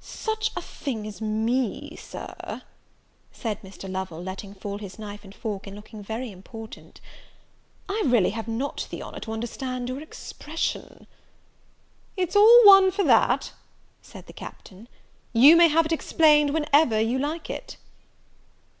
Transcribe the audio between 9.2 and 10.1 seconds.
to understand your